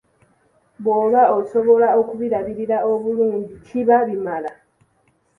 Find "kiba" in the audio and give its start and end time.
3.65-3.97